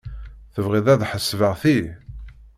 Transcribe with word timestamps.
Tebɣid 0.53 0.85
ad 0.93 1.01
ḥesbeɣ 1.11 1.53
ti? 1.61 1.77